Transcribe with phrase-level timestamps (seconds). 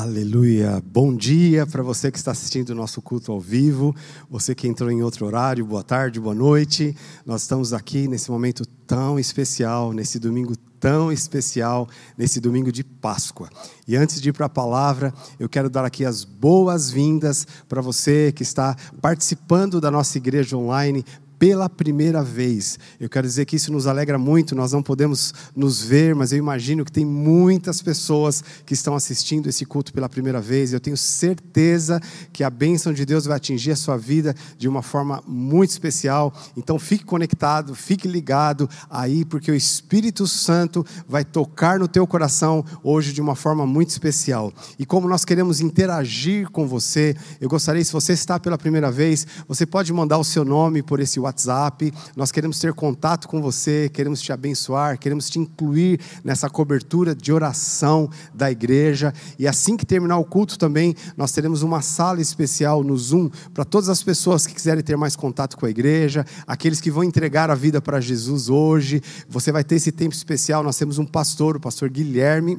[0.00, 0.80] Aleluia.
[0.92, 3.92] Bom dia para você que está assistindo o nosso culto ao vivo,
[4.30, 6.96] você que entrou em outro horário, boa tarde, boa noite.
[7.26, 13.50] Nós estamos aqui nesse momento tão especial, nesse domingo tão especial, nesse domingo de Páscoa.
[13.88, 18.30] E antes de ir para a palavra, eu quero dar aqui as boas-vindas para você
[18.30, 21.04] que está participando da nossa igreja online
[21.38, 22.78] pela primeira vez.
[22.98, 26.38] Eu quero dizer que isso nos alegra muito, nós não podemos nos ver, mas eu
[26.38, 30.72] imagino que tem muitas pessoas que estão assistindo esse culto pela primeira vez.
[30.72, 32.00] Eu tenho certeza
[32.32, 36.34] que a bênção de Deus vai atingir a sua vida de uma forma muito especial.
[36.56, 42.64] Então fique conectado, fique ligado aí, porque o Espírito Santo vai tocar no teu coração
[42.82, 44.52] hoje de uma forma muito especial.
[44.78, 49.26] E como nós queremos interagir com você, eu gostaria, se você está pela primeira vez,
[49.46, 51.92] você pode mandar o seu nome por esse WhatsApp WhatsApp.
[52.16, 57.32] Nós queremos ter contato com você, queremos te abençoar, queremos te incluir nessa cobertura de
[57.32, 59.12] oração da igreja.
[59.38, 63.64] E assim que terminar o culto também, nós teremos uma sala especial no Zoom para
[63.64, 67.50] todas as pessoas que quiserem ter mais contato com a igreja, aqueles que vão entregar
[67.50, 69.02] a vida para Jesus hoje.
[69.28, 70.62] Você vai ter esse tempo especial.
[70.62, 72.58] Nós temos um pastor, o pastor Guilherme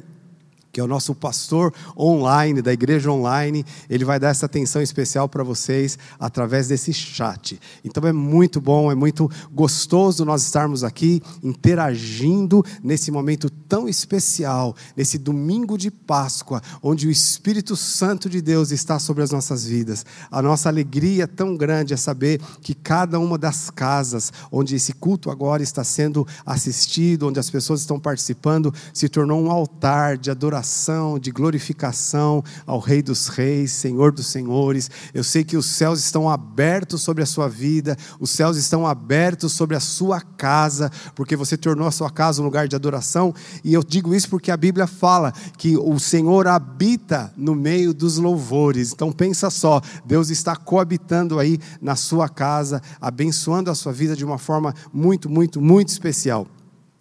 [0.72, 5.28] que é o nosso pastor online, da igreja online, ele vai dar essa atenção especial
[5.28, 7.60] para vocês através desse chat.
[7.84, 14.76] Então é muito bom, é muito gostoso nós estarmos aqui interagindo nesse momento tão especial,
[14.96, 20.04] nesse domingo de Páscoa, onde o Espírito Santo de Deus está sobre as nossas vidas.
[20.30, 25.30] A nossa alegria tão grande é saber que cada uma das casas onde esse culto
[25.30, 30.59] agora está sendo assistido, onde as pessoas estão participando, se tornou um altar de adoração
[30.60, 34.90] adoração, de glorificação ao Rei dos Reis, Senhor dos Senhores.
[35.12, 39.52] Eu sei que os céus estão abertos sobre a sua vida, os céus estão abertos
[39.52, 43.34] sobre a sua casa, porque você tornou a sua casa um lugar de adoração.
[43.64, 48.18] E eu digo isso porque a Bíblia fala que o Senhor habita no meio dos
[48.18, 48.92] louvores.
[48.92, 54.24] Então pensa só, Deus está coabitando aí na sua casa, abençoando a sua vida de
[54.24, 56.46] uma forma muito, muito, muito especial.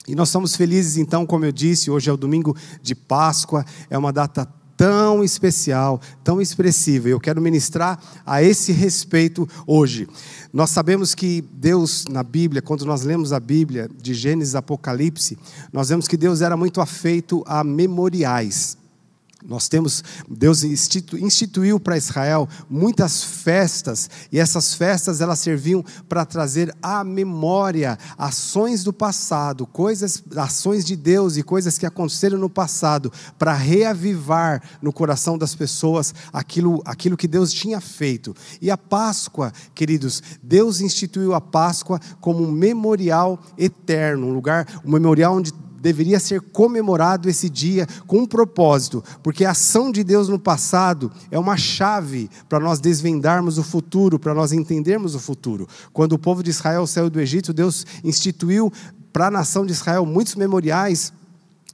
[0.09, 3.95] E nós estamos felizes, então, como eu disse, hoje é o domingo de Páscoa, é
[3.95, 7.07] uma data tão especial, tão expressiva.
[7.07, 10.07] Eu quero ministrar a esse respeito hoje.
[10.51, 15.37] Nós sabemos que Deus, na Bíblia, quando nós lemos a Bíblia, de Gênesis Apocalipse,
[15.71, 18.78] nós vemos que Deus era muito afeito a memoriais.
[19.45, 26.75] Nós temos, Deus instituiu para Israel muitas festas, e essas festas elas serviam para trazer
[26.83, 33.11] à memória ações do passado, coisas, ações de Deus e coisas que aconteceram no passado,
[33.37, 38.35] para reavivar no coração das pessoas aquilo, aquilo que Deus tinha feito.
[38.61, 44.91] E a Páscoa, queridos, Deus instituiu a Páscoa como um memorial eterno, um lugar, um
[44.91, 50.29] memorial onde deveria ser comemorado esse dia com um propósito, porque a ação de Deus
[50.29, 55.67] no passado é uma chave para nós desvendarmos o futuro, para nós entendermos o futuro.
[55.93, 58.71] Quando o povo de Israel saiu do Egito, Deus instituiu
[59.11, 61.11] para a nação de Israel muitos memoriais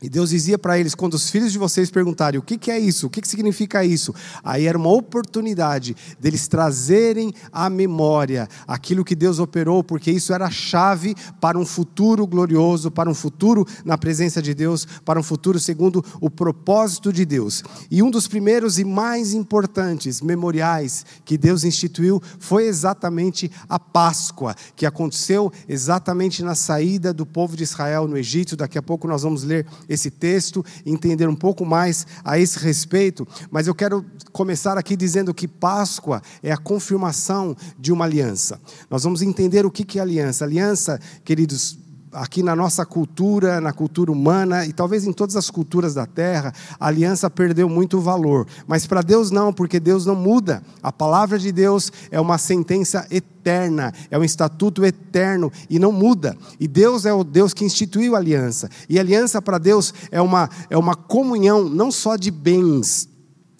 [0.05, 2.77] e Deus dizia para eles: quando os filhos de vocês perguntarem o que, que é
[2.77, 9.03] isso, o que, que significa isso, aí era uma oportunidade deles trazerem à memória aquilo
[9.03, 13.65] que Deus operou, porque isso era a chave para um futuro glorioso, para um futuro
[13.83, 17.63] na presença de Deus, para um futuro segundo o propósito de Deus.
[17.89, 24.53] E um dos primeiros e mais importantes memoriais que Deus instituiu foi exatamente a Páscoa,
[24.75, 28.55] que aconteceu exatamente na saída do povo de Israel no Egito.
[28.55, 29.65] Daqui a pouco nós vamos ler
[30.11, 35.47] texto, entender um pouco mais a esse respeito, mas eu quero começar aqui dizendo que
[35.47, 38.59] Páscoa é a confirmação de uma aliança.
[38.89, 40.43] Nós vamos entender o que é aliança.
[40.43, 41.77] Aliança, queridos,
[42.15, 46.53] aqui na nossa cultura, na cultura humana e talvez em todas as culturas da terra,
[46.79, 48.47] a aliança perdeu muito valor.
[48.67, 50.63] Mas para Deus não, porque Deus não muda.
[50.81, 56.37] A palavra de Deus é uma sentença eterna, é um estatuto eterno e não muda.
[56.59, 58.69] E Deus é o Deus que instituiu a aliança.
[58.89, 63.09] E a aliança para Deus é uma, é uma comunhão não só de bens,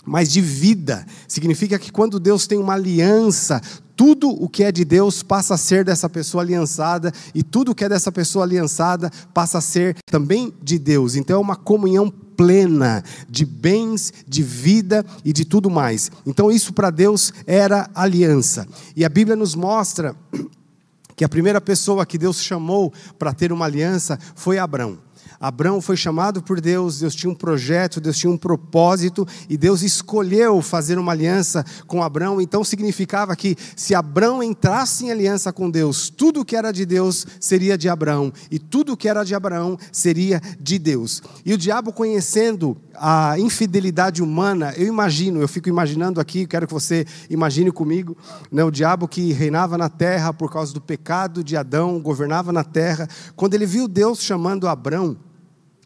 [0.06, 1.06] mas de vida.
[1.28, 3.62] Significa que quando Deus tem uma aliança,
[3.96, 7.76] tudo o que é de Deus passa a ser dessa pessoa aliançada, e tudo o
[7.76, 11.16] que é dessa pessoa aliançada passa a ser também de Deus.
[11.16, 16.12] Então é uma comunhão plena de bens, de vida e de tudo mais.
[16.26, 18.68] Então isso para Deus era aliança.
[18.96, 20.16] E a Bíblia nos mostra
[21.16, 24.98] que a primeira pessoa que Deus chamou para ter uma aliança foi Abraão.
[25.40, 29.82] Abraão foi chamado por Deus, Deus tinha um projeto, Deus tinha um propósito e Deus
[29.82, 32.42] escolheu fazer uma aliança com Abraão.
[32.42, 37.26] Então significava que se Abraão entrasse em aliança com Deus, tudo que era de Deus
[37.40, 41.22] seria de Abraão e tudo que era de Abraão seria de Deus.
[41.46, 46.74] E o diabo conhecendo a infidelidade humana, eu imagino, eu fico imaginando aqui, quero que
[46.74, 48.18] você imagine comigo,
[48.52, 52.64] né, o diabo que reinava na terra por causa do pecado de Adão, governava na
[52.64, 55.18] terra, quando ele viu Deus chamando Abraão,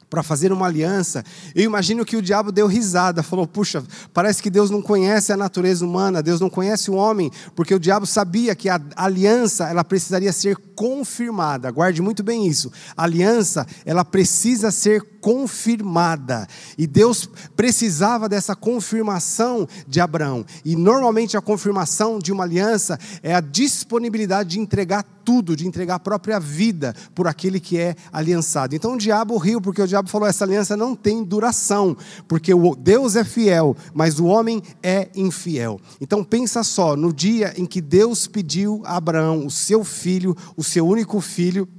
[0.09, 1.23] para fazer uma aliança.
[1.53, 3.83] Eu imagino que o diabo deu risada, falou: Puxa,
[4.13, 7.79] parece que Deus não conhece a natureza humana, Deus não conhece o homem, porque o
[7.79, 11.69] diabo sabia que a aliança ela precisaria ser confirmada.
[11.71, 12.71] Guarde muito bem isso.
[12.95, 16.47] A aliança ela precisa ser confirmada.
[16.77, 20.45] E Deus precisava dessa confirmação de Abraão.
[20.63, 25.93] E normalmente a confirmação de uma aliança é a disponibilidade de entregar tudo, de entregar
[25.93, 28.73] a própria vida por aquele que é aliançado.
[28.73, 31.95] Então o diabo riu, porque o diabo falou: essa aliança não tem duração,
[32.27, 35.79] porque o Deus é fiel, mas o homem é infiel.
[36.01, 40.63] Então pensa só, no dia em que Deus pediu a Abraão, o seu filho, o
[40.63, 41.69] seu único filho,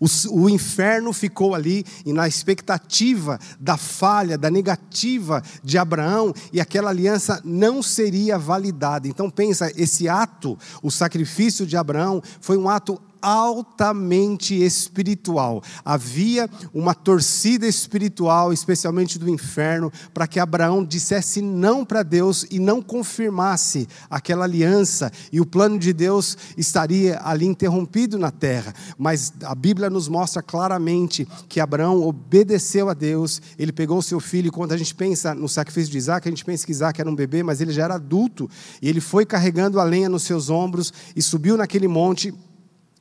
[0.00, 6.60] o, o, inferno ficou ali e na expectativa da falha, da negativa de Abraão, e
[6.60, 9.06] aquela aliança não seria validada.
[9.06, 15.62] Então pensa, esse ato, o sacrifício de Abraão, foi um ato altamente espiritual.
[15.84, 22.58] Havia uma torcida espiritual, especialmente do inferno, para que Abraão dissesse não para Deus e
[22.58, 28.74] não confirmasse aquela aliança, e o plano de Deus estaria ali interrompido na terra.
[28.98, 34.48] Mas a Bíblia nos mostra claramente que Abraão obedeceu a Deus, ele pegou seu filho,
[34.48, 37.10] e quando a gente pensa no sacrifício de Isaac, a gente pensa que Isaac era
[37.10, 38.48] um bebê, mas ele já era adulto,
[38.80, 42.32] e ele foi carregando a lenha nos seus ombros e subiu naquele monte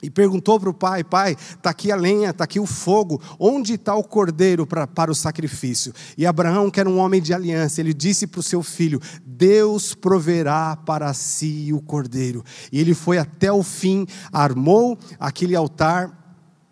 [0.01, 3.73] e perguntou para o pai: Pai, está aqui a lenha, está aqui o fogo, onde
[3.73, 5.93] está o cordeiro pra, para o sacrifício?
[6.17, 9.93] E Abraão, que era um homem de aliança, ele disse para o seu filho: Deus
[9.93, 12.43] proverá para si o cordeiro.
[12.71, 16.18] E ele foi até o fim, armou aquele altar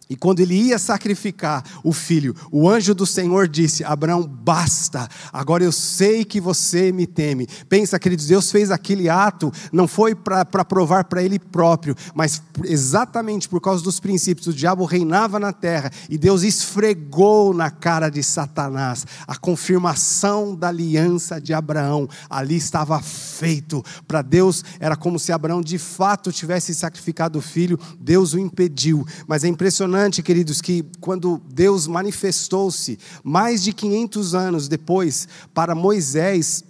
[0.10, 5.64] e quando ele ia sacrificar o filho, o anjo do Senhor disse: Abraão, basta, agora
[5.64, 7.48] eu sei que você me teme.
[7.68, 13.50] Pensa, queridos, Deus fez aquele ato, não foi para provar para ele próprio, mas exatamente
[13.50, 14.48] por causa dos princípios.
[14.48, 20.70] O diabo reinava na terra e Deus esfregou na cara de Satanás a confirmação da
[20.70, 22.08] aliança de Abraão.
[22.30, 23.84] Ali estava feito.
[24.08, 29.06] Para Deus era como se Abraão de fato tivesse sacrificado o filho, Deus o impediu.
[29.28, 35.74] Mas é impressionante impressionante, queridos, que quando Deus manifestou-se mais de 500 anos depois para
[35.74, 36.64] Moisés,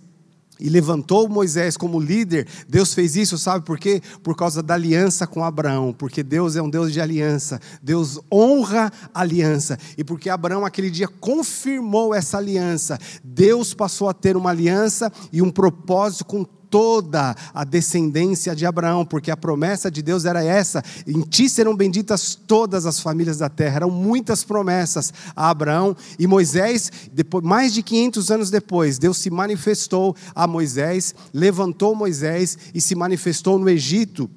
[0.59, 4.01] e levantou Moisés como líder, Deus fez isso, sabe por quê?
[4.23, 8.91] Por causa da aliança com Abraão, porque Deus é um Deus de aliança, Deus honra
[9.13, 14.49] a aliança, e porque Abraão aquele dia confirmou essa aliança, Deus passou a ter uma
[14.49, 20.25] aliança e um propósito com toda a descendência de Abraão, porque a promessa de Deus
[20.25, 23.77] era essa: em ti serão benditas todas as famílias da terra.
[23.77, 29.29] Eram muitas promessas a Abraão e Moisés, depois, mais de 500 anos depois, Deus se
[29.29, 34.29] manifestou a Moisés, levantou Moisés e se manifestou no Egito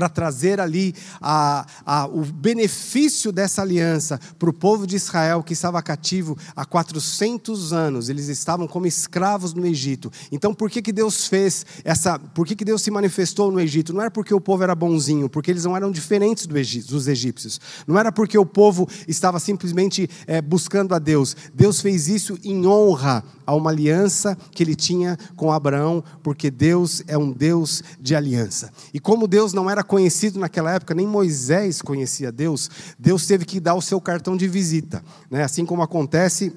[0.00, 5.52] para trazer ali a, a, o benefício dessa aliança para o povo de Israel que
[5.52, 8.08] estava cativo há 400 anos.
[8.08, 10.10] Eles estavam como escravos no Egito.
[10.32, 12.18] Então, por que, que Deus fez essa.
[12.18, 13.92] Por que, que Deus se manifestou no Egito?
[13.92, 17.06] Não era porque o povo era bonzinho, porque eles não eram diferentes do Egito, dos
[17.06, 17.60] egípcios.
[17.86, 21.36] Não era porque o povo estava simplesmente é, buscando a Deus.
[21.52, 27.02] Deus fez isso em honra a uma aliança que ele tinha com Abraão, porque Deus
[27.06, 28.72] é um Deus de aliança.
[28.94, 33.58] E como Deus não era conhecido naquela época, nem Moisés conhecia Deus, Deus teve que
[33.58, 35.02] dar o seu cartão de visita.
[35.28, 35.42] Né?
[35.42, 36.52] Assim como acontece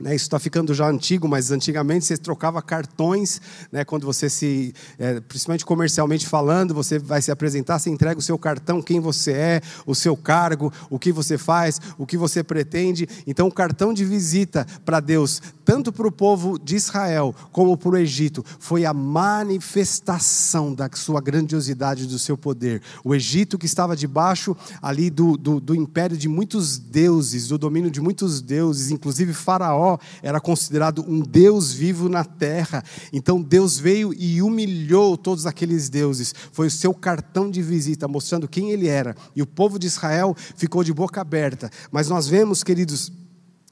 [0.00, 3.40] né, isso está ficando já antigo, mas antigamente você trocava cartões,
[3.70, 8.22] né, quando você se, é, principalmente comercialmente falando, você vai se apresentar, você entrega o
[8.22, 12.42] seu cartão, quem você é, o seu cargo, o que você faz, o que você
[12.42, 13.08] pretende.
[13.26, 17.90] Então, o cartão de visita para Deus, tanto para o povo de Israel como para
[17.90, 22.82] o Egito, foi a manifestação da sua grandiosidade, do seu poder.
[23.04, 27.90] O Egito que estava debaixo ali do, do, do império de muitos deuses, do domínio
[27.90, 29.89] de muitos deuses, inclusive Faraó
[30.22, 32.84] era considerado um Deus vivo na terra.
[33.12, 36.34] Então Deus veio e humilhou todos aqueles deuses.
[36.52, 39.16] Foi o seu cartão de visita, mostrando quem ele era.
[39.34, 41.70] E o povo de Israel ficou de boca aberta.
[41.90, 43.10] Mas nós vemos, queridos,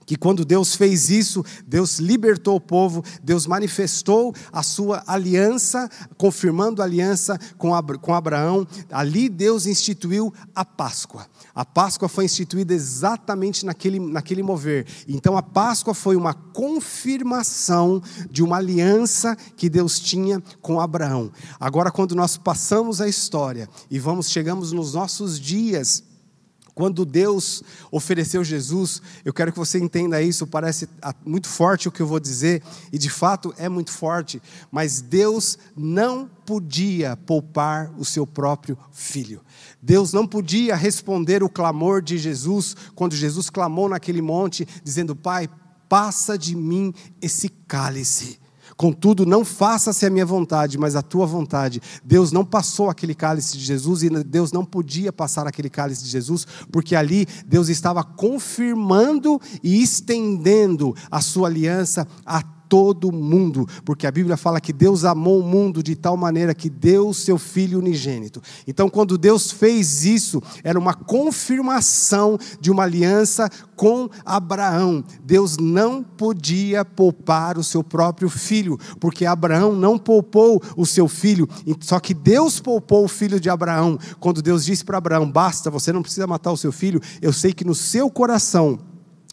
[0.08, 6.80] que quando Deus fez isso, Deus libertou o povo, Deus manifestou a sua aliança, confirmando
[6.80, 8.66] a aliança com, Abraão.
[8.90, 11.26] Ali Deus instituiu a Páscoa.
[11.58, 14.86] A Páscoa foi instituída exatamente naquele, naquele mover.
[15.08, 18.00] Então a Páscoa foi uma confirmação
[18.30, 21.32] de uma aliança que Deus tinha com Abraão.
[21.58, 26.04] Agora, quando nós passamos a história e vamos, chegamos nos nossos dias,
[26.78, 30.88] quando Deus ofereceu Jesus, eu quero que você entenda isso, parece
[31.26, 35.58] muito forte o que eu vou dizer, e de fato é muito forte, mas Deus
[35.76, 39.40] não podia poupar o seu próprio filho.
[39.82, 45.50] Deus não podia responder o clamor de Jesus, quando Jesus clamou naquele monte, dizendo: Pai,
[45.88, 48.38] passa de mim esse cálice.
[48.78, 51.82] Contudo, não faça-se a minha vontade, mas a tua vontade.
[52.04, 56.10] Deus não passou aquele cálice de Jesus e Deus não podia passar aquele cálice de
[56.10, 64.06] Jesus, porque ali Deus estava confirmando e estendendo a sua aliança a todo mundo, porque
[64.06, 67.38] a Bíblia fala que Deus amou o mundo de tal maneira que deu o seu
[67.38, 68.42] filho unigênito.
[68.66, 75.04] Então, quando Deus fez isso, era uma confirmação de uma aliança com Abraão.
[75.24, 81.48] Deus não podia poupar o seu próprio filho, porque Abraão não poupou o seu filho,
[81.80, 83.98] só que Deus poupou o filho de Abraão.
[84.18, 87.52] Quando Deus disse para Abraão: "Basta, você não precisa matar o seu filho, eu sei
[87.52, 88.78] que no seu coração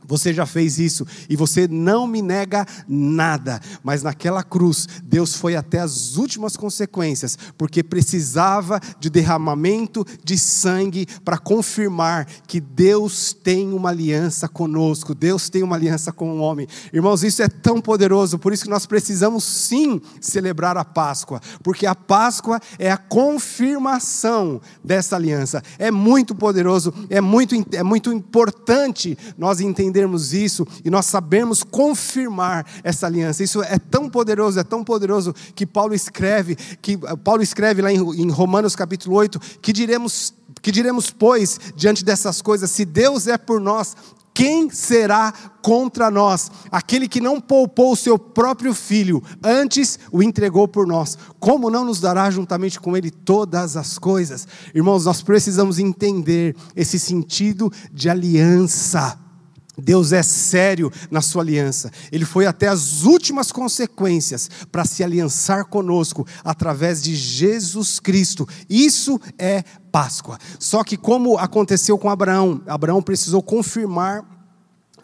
[0.08, 5.56] você já fez isso e você não me nega nada, mas naquela cruz, Deus foi
[5.56, 13.74] até as últimas consequências, porque precisava de derramamento de sangue para confirmar que Deus tem
[13.74, 16.68] uma aliança conosco, Deus tem uma aliança com o homem.
[16.94, 21.86] Irmãos, isso é tão poderoso, por isso que nós precisamos sim celebrar a Páscoa, porque
[21.86, 25.64] a Páscoa é a confirmação dessa aliança.
[25.80, 31.64] É muito poderoso, é muito, é muito importante nós entendermos entendermos isso e nós sabemos
[31.64, 33.44] confirmar essa aliança.
[33.44, 38.30] Isso é tão poderoso, é tão poderoso que Paulo escreve, que Paulo escreve lá em
[38.30, 43.60] Romanos capítulo 8, que diremos que diremos, pois, diante dessas coisas, se Deus é por
[43.60, 43.96] nós,
[44.34, 46.50] quem será contra nós?
[46.72, 51.18] Aquele que não poupou o seu próprio filho, antes o entregou por nós.
[51.40, 54.48] Como não nos dará juntamente com ele todas as coisas?
[54.74, 59.25] Irmãos, nós precisamos entender esse sentido de aliança.
[59.77, 61.91] Deus é sério na sua aliança.
[62.12, 68.48] Ele foi até as últimas consequências para se aliançar conosco através de Jesus Cristo.
[68.70, 70.38] Isso é Páscoa.
[70.60, 74.35] Só que como aconteceu com Abraão, Abraão precisou confirmar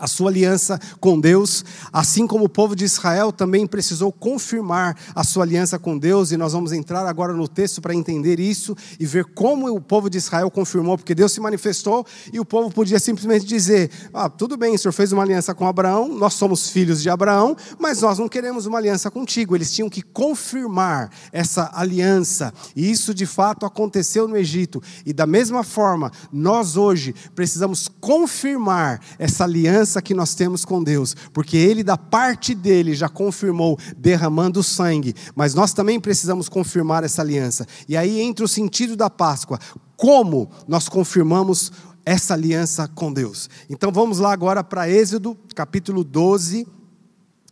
[0.01, 5.23] a sua aliança com Deus, assim como o povo de Israel também precisou confirmar a
[5.23, 9.05] sua aliança com Deus, e nós vamos entrar agora no texto para entender isso e
[9.05, 12.03] ver como o povo de Israel confirmou, porque Deus se manifestou
[12.33, 15.67] e o povo podia simplesmente dizer: ah, tudo bem, o senhor fez uma aliança com
[15.67, 19.55] Abraão, nós somos filhos de Abraão, mas nós não queremos uma aliança contigo.
[19.55, 25.27] Eles tinham que confirmar essa aliança, e isso de fato aconteceu no Egito, e da
[25.27, 31.57] mesma forma, nós hoje precisamos confirmar essa aliança aliança que nós temos com Deus, porque
[31.57, 37.67] Ele, da parte dele, já confirmou derramando sangue, mas nós também precisamos confirmar essa aliança.
[37.89, 39.59] E aí entra o sentido da Páscoa:
[39.97, 41.71] como nós confirmamos
[42.05, 43.49] essa aliança com Deus.
[43.69, 46.65] Então vamos lá agora para Êxodo, capítulo 12,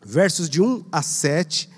[0.03, 1.69] versos de 1 a 7.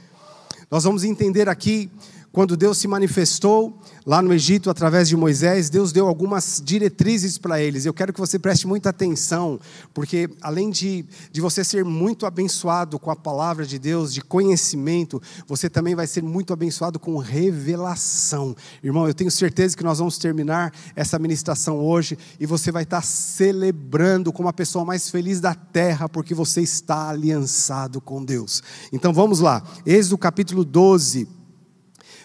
[0.69, 1.91] Nós vamos entender aqui
[2.31, 7.61] quando Deus se manifestou lá no Egito através de Moisés, Deus deu algumas diretrizes para
[7.61, 7.85] eles.
[7.85, 9.59] Eu quero que você preste muita atenção,
[9.93, 15.21] porque além de, de você ser muito abençoado com a palavra de Deus, de conhecimento,
[15.45, 18.55] você também vai ser muito abençoado com revelação.
[18.81, 23.01] Irmão, eu tenho certeza que nós vamos terminar essa ministração hoje e você vai estar
[23.01, 28.63] celebrando como a pessoa mais feliz da terra, porque você está aliançado com Deus.
[28.93, 31.40] Então vamos lá, Êxodo capítulo 12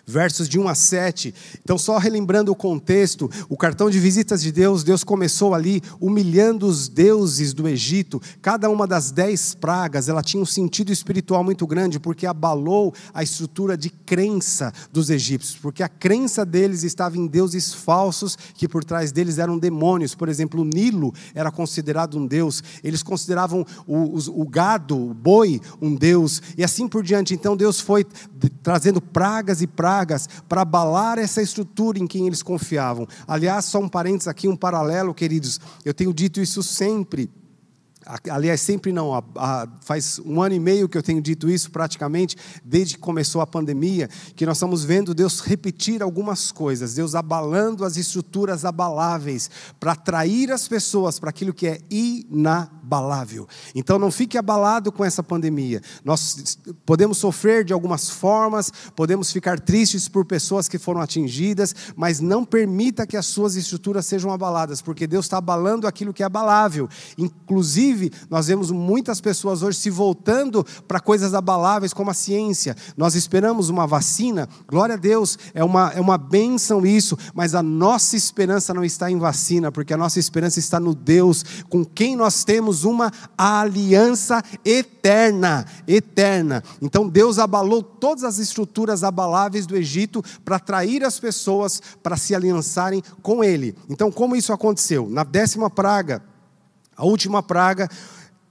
[0.07, 1.35] versos de 1 a 7.
[1.63, 6.67] Então, só relembrando o contexto, o cartão de visitas de Deus, Deus começou ali humilhando
[6.67, 8.23] os deuses do Egito.
[8.41, 13.23] Cada uma das dez pragas, ela tinha um sentido espiritual muito grande, porque abalou a
[13.23, 18.85] estrutura de crença dos egípcios, porque a crença deles estava em deuses falsos, que por
[18.85, 20.15] trás deles eram demônios.
[20.15, 25.13] Por exemplo, o Nilo era considerado um deus, eles consideravam o, o, o gado, o
[25.13, 27.35] boi, um deus, e assim por diante.
[27.35, 28.07] Então, Deus foi
[28.63, 29.96] trazendo pragas e pragas
[30.49, 33.07] para abalar essa estrutura em quem eles confiavam.
[33.27, 35.61] Aliás, só um parênteses aqui, um paralelo, queridos.
[35.85, 37.31] Eu tenho dito isso sempre.
[38.31, 39.23] Aliás, sempre não,
[39.81, 43.47] faz um ano e meio que eu tenho dito isso praticamente, desde que começou a
[43.47, 49.93] pandemia, que nós estamos vendo Deus repetir algumas coisas, Deus abalando as estruturas abaláveis, para
[49.93, 53.49] atrair as pessoas para aquilo que é inabalável.
[53.75, 55.83] Então não fique abalado com essa pandemia.
[56.05, 62.21] Nós podemos sofrer de algumas formas, podemos ficar tristes por pessoas que foram atingidas, mas
[62.21, 66.27] não permita que as suas estruturas sejam abaladas, porque Deus está abalando aquilo que é
[66.27, 66.89] abalável.
[67.19, 67.96] Inclusive,
[68.31, 72.77] nós vemos muitas pessoas hoje se voltando para coisas abaláveis como a ciência.
[72.97, 77.63] Nós esperamos uma vacina, glória a Deus, é uma, é uma bênção isso, mas a
[77.63, 82.17] nossa esperança não está em vacina, porque a nossa esperança está no Deus com quem
[82.17, 86.63] nós temos uma aliança eterna, eterna.
[86.81, 92.35] Então Deus abalou todas as estruturas abaláveis do Egito para atrair as pessoas para se
[92.35, 93.77] aliançarem com ele.
[93.89, 95.09] Então como isso aconteceu?
[95.09, 96.23] Na décima praga,
[96.97, 97.89] a última praga,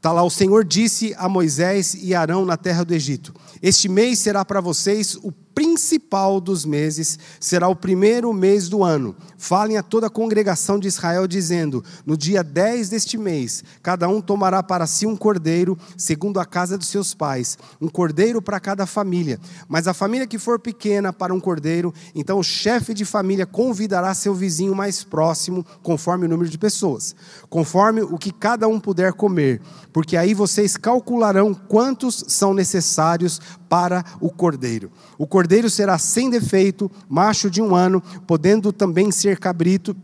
[0.05, 4.19] Está lá, o Senhor disse a Moisés e Arão na terra do Egito: Este mês
[4.19, 9.15] será para vocês o principal dos meses será o primeiro mês do ano.
[9.37, 14.19] Falem a toda a congregação de Israel, dizendo: No dia 10 deste mês, cada um
[14.19, 18.85] tomará para si um cordeiro, segundo a casa dos seus pais, um cordeiro para cada
[18.85, 19.39] família.
[19.69, 24.13] Mas a família que for pequena para um cordeiro, então o chefe de família convidará
[24.13, 27.15] seu vizinho mais próximo, conforme o número de pessoas,
[27.49, 29.61] conforme o que cada um puder comer,
[29.93, 34.91] porque aí vocês calcularão quantos são necessários para o cordeiro.
[35.17, 39.95] O cordeiro será sem defeito, macho de um ano, podendo também ser cabrito.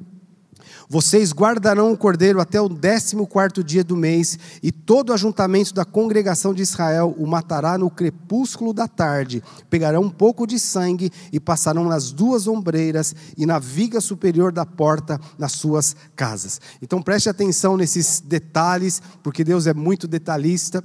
[0.91, 5.73] Vocês guardarão o cordeiro até o décimo quarto dia do mês, e todo o ajuntamento
[5.73, 9.41] da congregação de Israel o matará no crepúsculo da tarde.
[9.69, 14.65] Pegarão um pouco de sangue e passarão nas duas ombreiras e na viga superior da
[14.65, 16.59] porta nas suas casas.
[16.81, 20.83] Então preste atenção nesses detalhes, porque Deus é muito detalhista.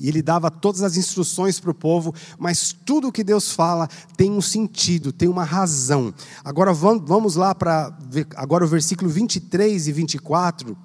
[0.00, 3.88] E ele dava todas as instruções para o povo, mas tudo o que Deus fala
[4.16, 6.14] tem um sentido, tem uma razão.
[6.44, 7.96] Agora vamos lá para
[8.36, 10.76] agora o versículo 23 e 24.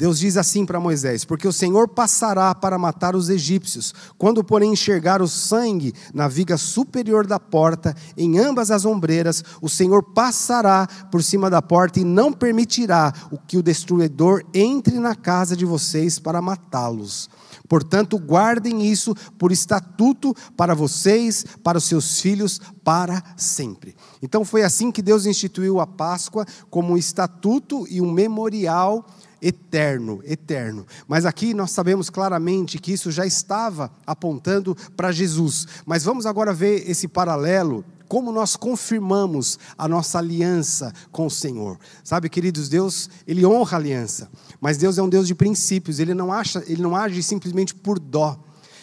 [0.00, 4.72] Deus diz assim para Moisés: Porque o Senhor passará para matar os egípcios, quando, porém,
[4.72, 10.86] enxergar o sangue na viga superior da porta, em ambas as ombreiras, o Senhor passará
[11.10, 13.12] por cima da porta e não permitirá
[13.46, 17.28] que o destruidor entre na casa de vocês para matá-los.
[17.70, 23.94] Portanto, guardem isso por estatuto para vocês, para os seus filhos, para sempre.
[24.20, 29.06] Então, foi assim que Deus instituiu a Páscoa como um estatuto e um memorial
[29.40, 30.84] eterno, eterno.
[31.06, 35.64] Mas aqui nós sabemos claramente que isso já estava apontando para Jesus.
[35.86, 41.78] Mas vamos agora ver esse paralelo como nós confirmamos a nossa aliança com o Senhor.
[42.02, 44.28] Sabe, queridos, Deus, ele honra a aliança,
[44.60, 48.00] mas Deus é um Deus de princípios, ele não acha, ele não age simplesmente por
[48.00, 48.36] dó.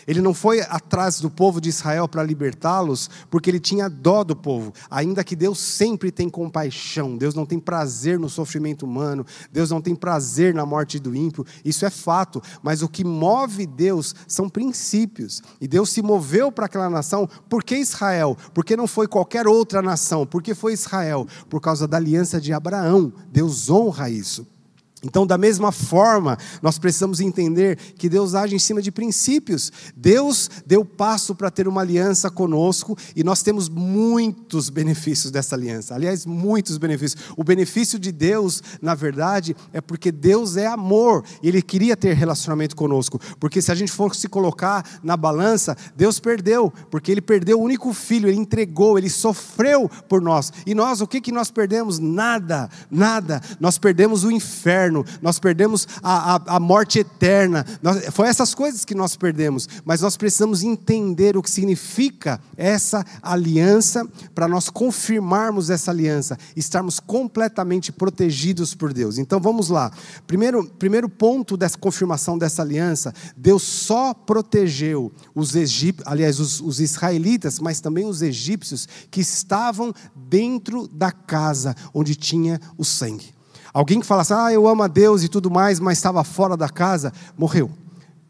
[0.08, 4.36] Ele não foi atrás do povo de Israel para libertá-los, porque ele tinha dó do
[4.36, 4.74] povo.
[4.89, 9.82] Ainda que Deus sempre tem compaixão, Deus não tem prazer no sofrimento humano, Deus não
[9.82, 12.41] tem prazer na morte do ímpio, isso é fato.
[12.63, 15.41] Mas o que move Deus são princípios.
[15.60, 18.38] E Deus se moveu para aquela nação, por que Israel?
[18.54, 21.28] Porque não foi qualquer outra nação, porque foi Israel?
[21.50, 23.12] Por causa da aliança de Abraão.
[23.30, 24.48] Deus honra isso.
[25.08, 29.72] Então, da mesma forma, nós precisamos entender que Deus age em cima de princípios.
[29.96, 35.96] Deus deu passo para ter uma aliança conosco e nós temos muitos benefícios dessa aliança.
[35.96, 37.24] Aliás, muitos benefícios.
[37.38, 42.76] O benefício de Deus, na verdade, é porque Deus é amor Ele queria ter relacionamento
[42.76, 43.17] conosco.
[43.39, 47.93] Porque se a gente fosse colocar na balança, Deus perdeu, porque Ele perdeu o único
[47.93, 50.52] filho, Ele entregou, Ele sofreu por nós.
[50.65, 51.98] E nós, o que, que nós perdemos?
[51.98, 53.41] Nada, nada.
[53.58, 57.65] Nós perdemos o inferno eterno, nós perdemos a, a, a morte eterna.
[57.81, 63.05] Nós, foi essas coisas que nós perdemos, mas nós precisamos entender o que significa essa
[63.21, 69.17] aliança para nós confirmarmos essa aliança, estarmos completamente protegidos por Deus.
[69.17, 69.91] Então vamos lá.
[70.25, 76.79] Primeiro, primeiro ponto dessa confirmação dessa aliança: Deus só protegeu os egípcios, aliás, os, os
[76.79, 83.37] israelitas, mas também os egípcios que estavam dentro da casa onde tinha o sangue.
[83.73, 86.69] Alguém que falasse, ah, eu amo a Deus e tudo mais, mas estava fora da
[86.69, 87.69] casa, morreu.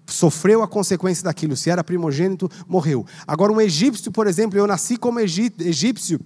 [0.06, 1.56] Sofreu a consequência daquilo.
[1.56, 3.06] Se era primogênito, morreu.
[3.28, 6.20] Agora, um egípcio, por exemplo, eu nasci como egípcio.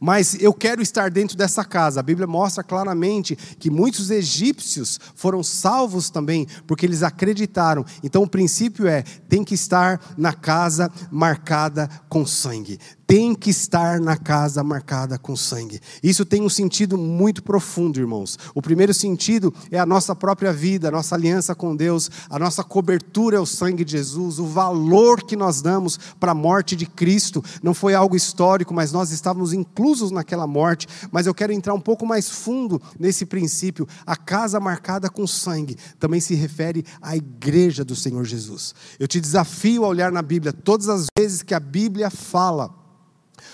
[0.00, 2.00] Mas eu quero estar dentro dessa casa.
[2.00, 7.84] A Bíblia mostra claramente que muitos egípcios foram salvos também, porque eles acreditaram.
[8.02, 14.00] Então o princípio é: tem que estar na casa marcada com sangue tem que estar
[14.00, 15.80] na casa marcada com sangue.
[16.02, 18.36] Isso tem um sentido muito profundo, irmãos.
[18.54, 22.64] O primeiro sentido é a nossa própria vida, a nossa aliança com Deus, a nossa
[22.64, 26.86] cobertura é o sangue de Jesus, o valor que nós damos para a morte de
[26.86, 27.44] Cristo.
[27.62, 30.88] Não foi algo histórico, mas nós estávamos inclusos naquela morte.
[31.12, 33.86] Mas eu quero entrar um pouco mais fundo nesse princípio.
[34.04, 38.74] A casa marcada com sangue também se refere à igreja do Senhor Jesus.
[38.98, 42.85] Eu te desafio a olhar na Bíblia todas as vezes que a Bíblia fala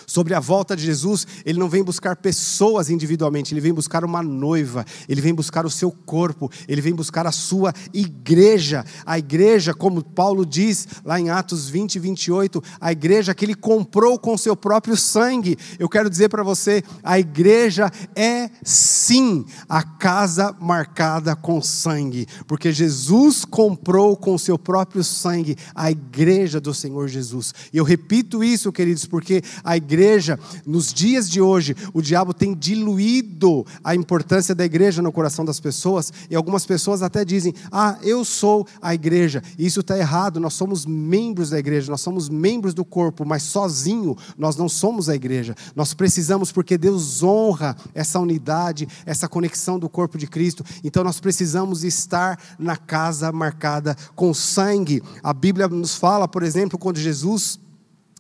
[0.07, 4.23] Sobre a volta de Jesus, ele não vem buscar pessoas individualmente, ele vem buscar uma
[4.23, 8.85] noiva, ele vem buscar o seu corpo, ele vem buscar a sua igreja.
[9.05, 13.55] A igreja, como Paulo diz lá em Atos 20 e 28, a igreja que ele
[13.55, 15.57] comprou com seu próprio sangue.
[15.79, 22.73] Eu quero dizer para você, a igreja é sim a casa marcada com sangue, porque
[22.73, 27.55] Jesus comprou com seu próprio sangue a igreja do Senhor Jesus.
[27.73, 32.55] E eu repito isso, queridos, porque a igreja, nos dias de hoje, o diabo tem
[32.55, 37.99] diluído a importância da igreja no coração das pessoas, e algumas pessoas até dizem: Ah,
[38.03, 39.43] eu sou a igreja.
[39.59, 43.43] E isso está errado, nós somos membros da igreja, nós somos membros do corpo, mas
[43.43, 45.55] sozinho nós não somos a igreja.
[45.75, 51.19] Nós precisamos, porque Deus honra essa unidade, essa conexão do corpo de Cristo, então nós
[51.19, 55.03] precisamos estar na casa marcada com sangue.
[55.23, 57.59] A Bíblia nos fala, por exemplo, quando Jesus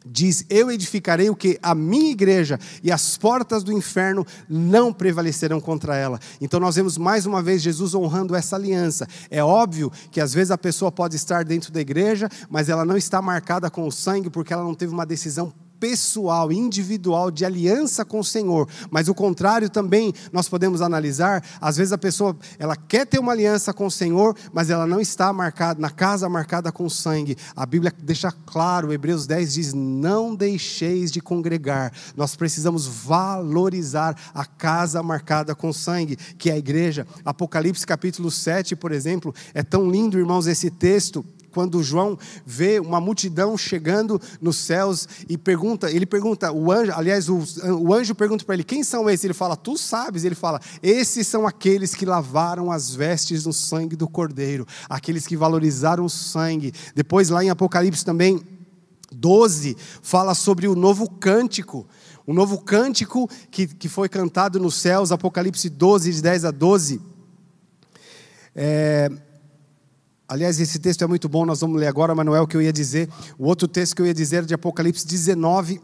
[0.04, 1.58] diz: Eu edificarei o que?
[1.62, 6.18] A minha igreja, e as portas do inferno não prevalecerão contra ela.
[6.40, 9.06] Então nós vemos mais uma vez Jesus honrando essa aliança.
[9.30, 12.96] É óbvio que às vezes a pessoa pode estar dentro da igreja, mas ela não
[12.96, 18.04] está marcada com o sangue porque ela não teve uma decisão pessoal, individual, de aliança
[18.04, 18.68] com o Senhor.
[18.88, 21.44] Mas o contrário também nós podemos analisar.
[21.60, 25.00] Às vezes a pessoa ela quer ter uma aliança com o Senhor, mas ela não
[25.00, 27.36] está marcada na casa marcada com sangue.
[27.56, 31.92] A Bíblia deixa claro, Hebreus 10 diz: "Não deixeis de congregar".
[32.16, 37.04] Nós precisamos valorizar a casa marcada com sangue, que é a igreja.
[37.24, 43.00] Apocalipse capítulo 7, por exemplo, é tão lindo, irmãos, esse texto quando João vê uma
[43.00, 47.42] multidão chegando nos céus e pergunta, ele pergunta, o anjo, aliás, o,
[47.78, 50.24] o anjo pergunta para ele: "Quem são esses?" Ele fala: "Tu sabes".
[50.24, 55.36] Ele fala: "Esses são aqueles que lavaram as vestes no sangue do Cordeiro, aqueles que
[55.36, 56.72] valorizaram o sangue".
[56.94, 58.40] Depois lá em Apocalipse também
[59.12, 61.86] 12 fala sobre o novo cântico.
[62.26, 67.00] O novo cântico que, que foi cantado nos céus, Apocalipse 12, de 10 a 12.
[68.54, 69.10] É,
[70.32, 72.56] Aliás, esse texto é muito bom, nós vamos ler agora, mas não é o que
[72.56, 73.06] eu ia dizer.
[73.38, 75.78] O outro texto que eu ia dizer é de Apocalipse 19,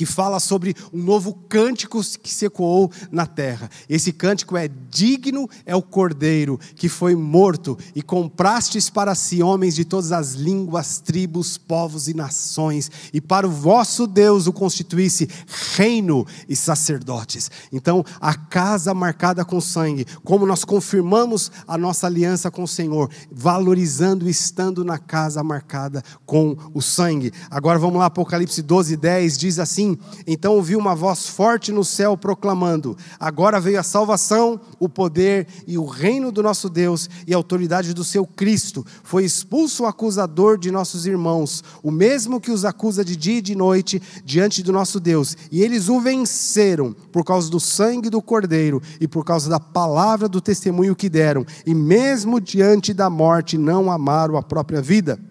[0.00, 3.68] que fala sobre um novo cântico que se ecoou na terra.
[3.86, 9.74] Esse cântico é: Digno é o cordeiro que foi morto, e comprastes para si homens
[9.74, 15.28] de todas as línguas, tribos, povos e nações, e para o vosso Deus o constituísse
[15.76, 17.50] reino e sacerdotes.
[17.70, 23.10] Então, a casa marcada com sangue, como nós confirmamos a nossa aliança com o Senhor,
[23.30, 27.34] valorizando e estando na casa marcada com o sangue.
[27.50, 31.84] Agora vamos lá, Apocalipse 12, 10 diz assim assim: Então ouvi uma voz forte no
[31.84, 37.34] céu proclamando: Agora veio a salvação, o poder e o reino do nosso Deus e
[37.34, 38.84] a autoridade do seu Cristo.
[39.02, 43.42] Foi expulso o acusador de nossos irmãos, o mesmo que os acusa de dia e
[43.42, 45.36] de noite diante do nosso Deus.
[45.50, 50.28] E eles o venceram por causa do sangue do Cordeiro e por causa da palavra
[50.28, 51.44] do testemunho que deram.
[51.66, 55.29] E mesmo diante da morte não amaram a própria vida.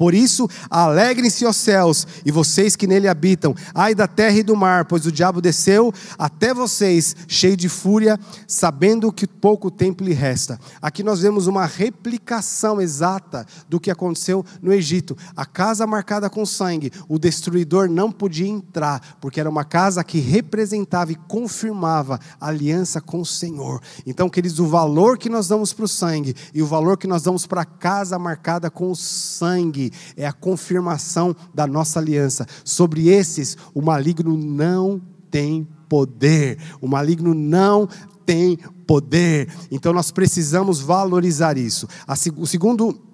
[0.00, 4.56] Por isso, alegrem-se os céus e vocês que nele habitam, ai da terra e do
[4.56, 10.14] mar, pois o diabo desceu até vocês, cheio de fúria, sabendo que pouco tempo lhe
[10.14, 10.58] resta.
[10.80, 15.14] Aqui nós vemos uma replicação exata do que aconteceu no Egito.
[15.36, 20.18] A casa marcada com sangue, o destruidor não podia entrar, porque era uma casa que
[20.18, 23.82] representava e confirmava a aliança com o Senhor.
[24.06, 27.22] Então, queridos, o valor que nós damos para o sangue e o valor que nós
[27.22, 32.46] damos para a casa marcada com o sangue é a confirmação da nossa aliança.
[32.64, 35.00] Sobre esses, o maligno não
[35.30, 36.58] tem poder.
[36.80, 37.88] O maligno não
[38.24, 39.48] tem poder.
[39.70, 41.88] Então nós precisamos valorizar isso.
[42.36, 43.10] o segundo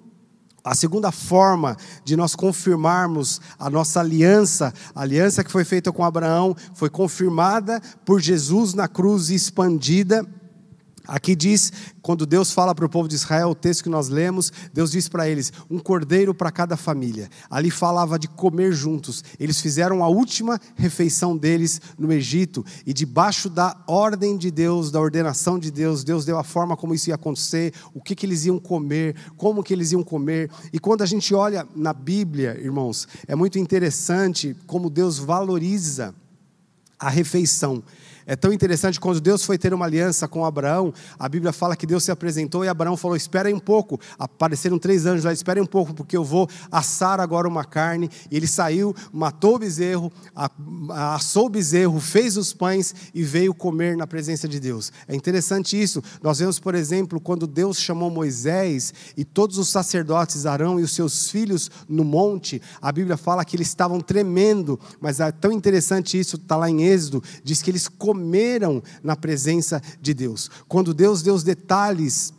[0.63, 6.03] a segunda forma de nós confirmarmos a nossa aliança, a aliança que foi feita com
[6.03, 10.27] Abraão, foi confirmada por Jesus na cruz e expandida
[11.07, 14.51] Aqui diz, quando Deus fala para o povo de Israel, o texto que nós lemos,
[14.73, 17.29] Deus diz para eles: um cordeiro para cada família.
[17.49, 19.23] Ali falava de comer juntos.
[19.39, 24.99] Eles fizeram a última refeição deles no Egito e debaixo da ordem de Deus, da
[24.99, 28.45] ordenação de Deus, Deus deu a forma como isso ia acontecer, o que, que eles
[28.45, 30.49] iam comer, como que eles iam comer.
[30.73, 36.13] E quando a gente olha na Bíblia, irmãos, é muito interessante como Deus valoriza
[36.99, 37.83] a refeição.
[38.29, 41.87] É tão interessante quando Deus foi ter uma aliança com Abraão, a Bíblia fala que
[41.87, 43.97] Deus se apresentou e Abraão falou: Espera aí um pouco.
[44.19, 48.09] Apareceram três anjos lá, espera um pouco, porque eu vou assar agora uma carne.
[48.29, 50.11] E ele saiu, matou o bezerro,
[50.89, 54.91] assou o bezerro, fez os pães e veio comer na presença de Deus.
[55.07, 56.03] É interessante isso.
[56.21, 60.91] Nós vemos, por exemplo, quando Deus chamou Moisés e todos os sacerdotes, Arão e os
[60.91, 66.19] seus filhos no monte, a Bíblia fala que eles estavam tremendo, mas é tão interessante
[66.19, 70.49] isso, está lá em Êxodo, diz que eles comeram comeram na presença de Deus.
[70.67, 72.33] Quando Deus deu os detalhes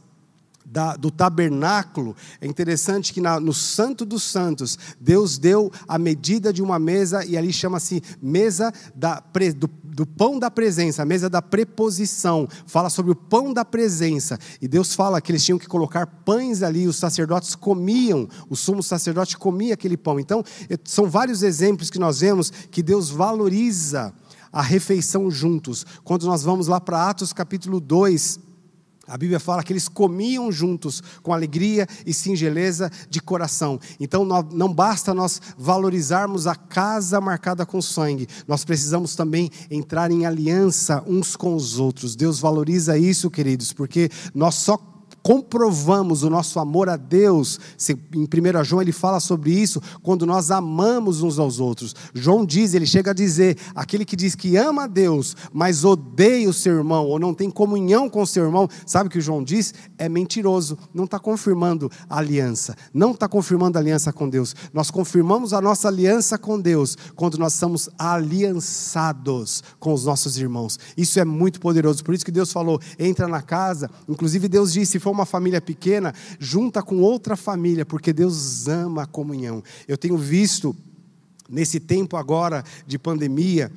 [0.65, 6.53] da, do tabernáculo, é interessante que na, no Santo dos Santos, Deus deu a medida
[6.53, 9.23] de uma mesa, e ali chama-se mesa da,
[9.57, 14.37] do, do pão da presença, a mesa da preposição, fala sobre o pão da presença,
[14.61, 18.83] e Deus fala que eles tinham que colocar pães ali, os sacerdotes comiam, o sumo
[18.83, 20.19] sacerdote comia aquele pão.
[20.19, 20.45] Então,
[20.85, 24.13] são vários exemplos que nós vemos que Deus valoriza
[24.59, 25.87] a refeição juntos.
[26.03, 28.41] Quando nós vamos lá para Atos capítulo 2,
[29.07, 33.79] a Bíblia fala que eles comiam juntos com alegria e singeleza de coração.
[34.01, 40.27] Então não basta nós valorizarmos a casa marcada com sangue, nós precisamos também entrar em
[40.27, 42.17] aliança uns com os outros.
[42.17, 44.77] Deus valoriza isso, queridos, porque nós só
[45.29, 47.61] comprovamos o nosso amor a Deus.
[48.15, 51.95] Em 1 João ele fala sobre isso quando nós amamos uns aos outros.
[52.15, 56.49] João diz, ele chega a dizer: aquele que diz que ama a Deus, mas odeia
[56.49, 59.45] o seu irmão, ou não tem comunhão com o seu irmão, sabe o que João
[59.45, 59.75] diz?
[59.99, 64.57] É mentiroso, não está confirmando a aliança, não está confirmando a aliança com Deus.
[64.73, 70.79] Nós confirmamos a nossa aliança com Deus quando nós estamos aliançados com os nossos irmãos.
[70.97, 73.91] Isso é muito poderoso, por isso que Deus falou: entra na casa.
[74.09, 79.03] Inclusive, Deus disse: se for uma família pequena, junta com outra família, porque Deus ama
[79.03, 79.63] a comunhão.
[79.87, 80.75] Eu tenho visto,
[81.49, 83.71] nesse tempo agora de pandemia,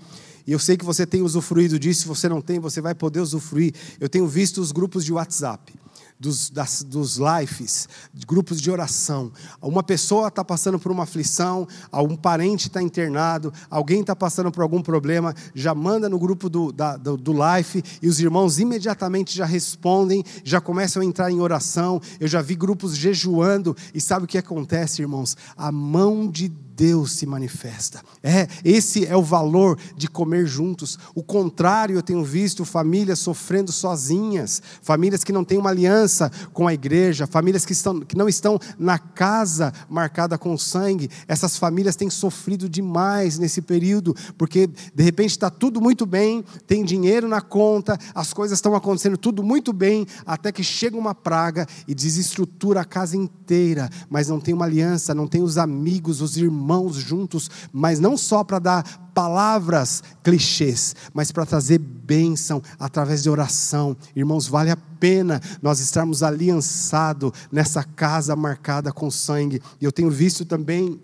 [0.45, 3.19] e eu sei que você tem usufruído disso, se você não tem, você vai poder
[3.19, 3.73] usufruir.
[3.99, 5.80] Eu tenho visto os grupos de WhatsApp
[6.21, 7.89] dos, das, dos lives,
[8.27, 9.31] grupos de oração.
[9.59, 14.61] Uma pessoa está passando por uma aflição, algum parente está internado, alguém está passando por
[14.61, 19.35] algum problema, já manda no grupo do, da, do, do life e os irmãos imediatamente
[19.35, 21.99] já respondem, já começam a entrar em oração.
[22.19, 25.35] Eu já vi grupos jejuando e sabe o que acontece, irmãos?
[25.57, 28.01] A mão de Deus Deus se manifesta.
[28.23, 30.97] É, esse é o valor de comer juntos.
[31.13, 36.67] O contrário, eu tenho visto famílias sofrendo sozinhas, famílias que não têm uma aliança com
[36.67, 41.09] a igreja, famílias que, estão, que não estão na casa marcada com sangue.
[41.27, 46.83] Essas famílias têm sofrido demais nesse período, porque de repente está tudo muito bem, tem
[46.83, 51.67] dinheiro na conta, as coisas estão acontecendo tudo muito bem, até que chega uma praga
[51.87, 56.37] e desestrutura a casa inteira, mas não tem uma aliança, não tem os amigos, os
[56.37, 63.23] irmãos irmãos juntos, mas não só para dar palavras clichês, mas para trazer bênção através
[63.23, 63.97] de oração.
[64.15, 69.61] Irmãos, vale a pena nós estarmos aliançados nessa casa marcada com sangue.
[69.81, 71.01] E eu tenho visto também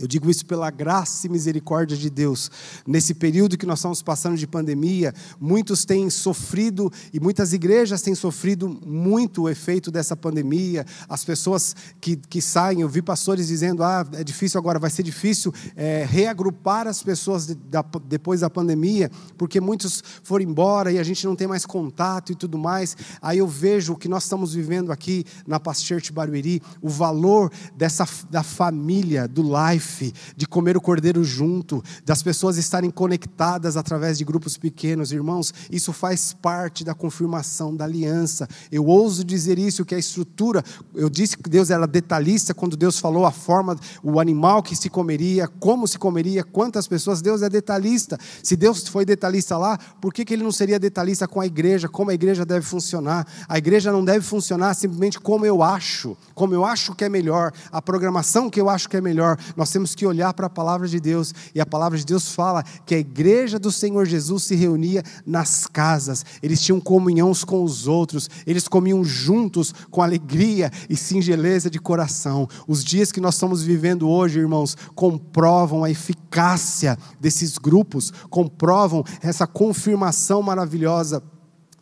[0.00, 2.50] eu digo isso pela graça e misericórdia de Deus.
[2.86, 8.14] Nesse período que nós estamos passando de pandemia, muitos têm sofrido e muitas igrejas têm
[8.14, 10.86] sofrido muito o efeito dessa pandemia.
[11.08, 15.02] As pessoas que, que saem, eu vi pastores dizendo: ah, é difícil agora, vai ser
[15.02, 20.98] difícil é, reagrupar as pessoas de, da, depois da pandemia, porque muitos foram embora e
[20.98, 22.96] a gente não tem mais contato e tudo mais.
[23.20, 27.50] Aí eu vejo o que nós estamos vivendo aqui na Past Church Barueri, o valor
[27.76, 29.87] dessa da família, do life
[30.36, 35.92] de comer o cordeiro junto, das pessoas estarem conectadas através de grupos pequenos, irmãos, isso
[35.92, 38.48] faz parte da confirmação da aliança.
[38.70, 40.62] Eu ouso dizer isso, que a estrutura,
[40.94, 44.90] eu disse que Deus era detalhista quando Deus falou a forma, o animal que se
[44.90, 48.18] comeria, como se comeria, quantas pessoas, Deus é detalhista.
[48.42, 51.88] Se Deus foi detalhista lá, por que, que ele não seria detalhista com a igreja,
[51.88, 53.26] como a igreja deve funcionar?
[53.48, 57.52] A igreja não deve funcionar simplesmente como eu acho, como eu acho que é melhor,
[57.70, 59.38] a programação que eu acho que é melhor.
[59.56, 62.64] Nós temos que olhar para a palavra de Deus, e a palavra de Deus fala
[62.84, 67.62] que a igreja do Senhor Jesus se reunia nas casas, eles tinham comunhão uns com
[67.62, 72.48] os outros, eles comiam juntos com alegria e singeleza de coração.
[72.66, 79.46] Os dias que nós estamos vivendo hoje, irmãos, comprovam a eficácia desses grupos, comprovam essa
[79.46, 81.22] confirmação maravilhosa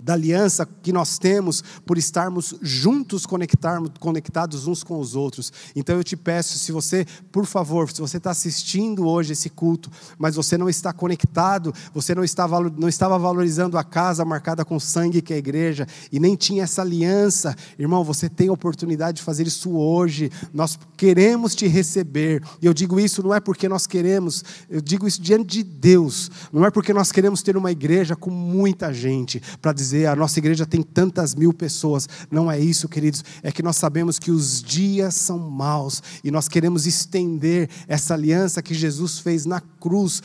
[0.07, 5.53] da aliança que nós temos por estarmos juntos conectados uns com os outros.
[5.75, 9.91] Então eu te peço, se você, por favor, se você está assistindo hoje esse culto,
[10.17, 14.79] mas você não está conectado, você não, está, não estava valorizando a casa marcada com
[14.79, 19.17] sangue que é a igreja, e nem tinha essa aliança, irmão, você tem a oportunidade
[19.17, 20.31] de fazer isso hoje.
[20.55, 25.05] Nós queremos te receber, e eu digo isso não é porque nós queremos, eu digo
[25.09, 29.43] isso diante de Deus, não é porque nós queremos ter uma igreja com muita gente,
[29.61, 32.09] para dizer dizer, a nossa igreja tem tantas mil pessoas.
[32.31, 33.25] Não é isso, queridos.
[33.43, 38.63] É que nós sabemos que os dias são maus e nós queremos estender essa aliança
[38.63, 40.23] que Jesus fez na cruz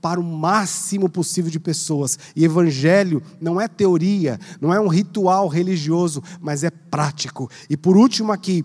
[0.00, 2.18] para o máximo possível de pessoas.
[2.34, 7.50] E evangelho não é teoria, não é um ritual religioso, mas é prático.
[7.68, 8.64] E por último aqui,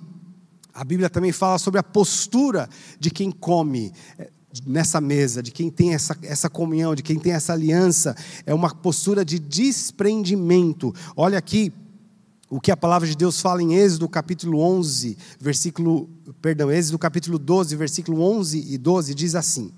[0.74, 2.68] a Bíblia também fala sobre a postura
[3.00, 3.94] de quem come
[4.66, 8.16] nessa mesa, de quem tem essa, essa comunhão, de quem tem essa aliança,
[8.46, 10.94] é uma postura de desprendimento.
[11.16, 11.74] Olha aqui
[12.50, 16.08] o que a palavra de Deus fala em Êxodo capítulo 11, versículo,
[16.42, 19.72] perdão, Êxodo capítulo 12, versículo 11 e 12 diz assim: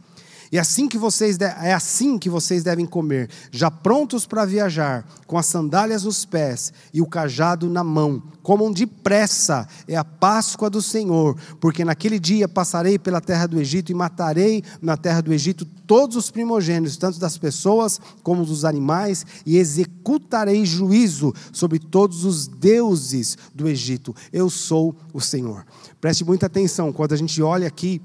[0.51, 5.37] e assim que vocês é assim que vocês devem comer, já prontos para viajar, com
[5.37, 8.21] as sandálias nos pés e o cajado na mão.
[8.41, 13.91] Comam depressa, é a Páscoa do Senhor, porque naquele dia passarei pela terra do Egito
[13.91, 19.25] e matarei na terra do Egito todos os primogênitos, tanto das pessoas como dos animais,
[19.45, 24.15] e executarei juízo sobre todos os deuses do Egito.
[24.31, 25.65] Eu sou o Senhor.
[25.99, 28.01] Preste muita atenção quando a gente olha aqui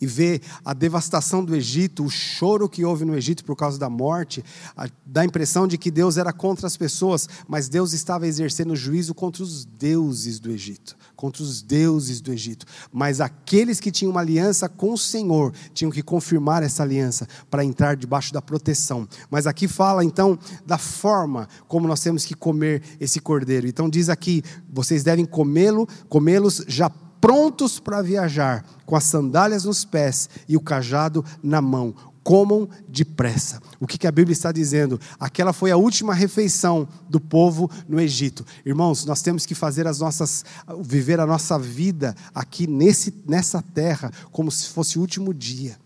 [0.00, 3.88] e vê a devastação do Egito, o choro que houve no Egito por causa da
[3.88, 4.44] morte,
[5.04, 9.14] dá a impressão de que Deus era contra as pessoas, mas Deus estava exercendo juízo
[9.14, 12.66] contra os deuses do Egito, contra os deuses do Egito.
[12.92, 17.64] Mas aqueles que tinham uma aliança com o Senhor tinham que confirmar essa aliança para
[17.64, 19.08] entrar debaixo da proteção.
[19.30, 23.66] Mas aqui fala então da forma como nós temos que comer esse cordeiro.
[23.66, 26.90] Então diz aqui: vocês devem comê-lo, comê-los já
[27.26, 31.92] prontos para viajar, com as sandálias nos pés e o cajado na mão.
[32.22, 33.60] Comam depressa.
[33.80, 35.00] O que, a Bíblia está dizendo?
[35.18, 38.46] Aquela foi a última refeição do povo no Egito.
[38.64, 40.44] Irmãos, nós temos que fazer as nossas,
[40.80, 45.76] viver a nossa vida aqui nesse, nessa terra como se fosse o último dia.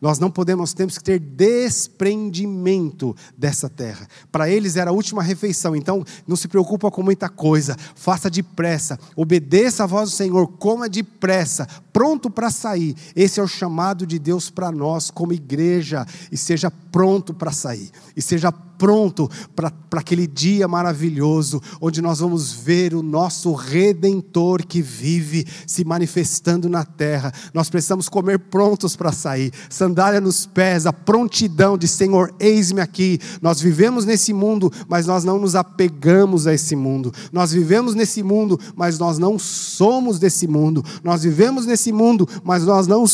[0.00, 4.06] Nós não podemos, temos que ter desprendimento dessa terra.
[4.30, 8.98] Para eles era a última refeição, então não se preocupa com muita coisa, faça depressa,
[9.14, 12.94] obedeça a voz do Senhor, coma depressa, pronto para sair.
[13.14, 17.90] Esse é o chamado de Deus para nós como igreja, e seja pronto para sair,
[18.14, 24.82] e seja pronto para aquele dia maravilhoso, onde nós vamos ver o nosso Redentor que
[24.82, 27.32] vive se manifestando na terra.
[27.52, 33.18] Nós precisamos comer prontos para sair, sandália nos pés, a prontidão de Senhor, eis-me aqui.
[33.40, 37.12] Nós vivemos nesse mundo, mas nós não nos apegamos a esse mundo.
[37.32, 40.84] Nós vivemos nesse mundo, mas nós não somos desse mundo.
[41.02, 43.04] Nós vivemos nesse mundo, mas nós não